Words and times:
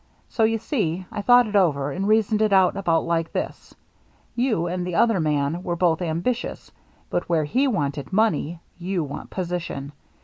So, 0.29 0.45
you 0.45 0.57
see, 0.57 1.05
I 1.11 1.21
thought 1.21 1.45
it 1.45 1.55
over, 1.55 1.91
and 1.91 2.07
reasoned 2.07 2.41
it 2.41 2.51
out 2.51 2.75
about 2.75 3.05
like 3.05 3.31
this: 3.33 3.75
You 4.35 4.65
and 4.65 4.83
the 4.83 4.95
other 4.95 5.19
man 5.19 5.61
were 5.61 5.75
both 5.75 6.01
ambitious, 6.01 6.71
but 7.11 7.29
where 7.29 7.43
he 7.43 7.67
wanted 7.67 8.11
money, 8.11 8.61
you 8.79 9.03
want 9.03 9.29
position. 9.29 9.91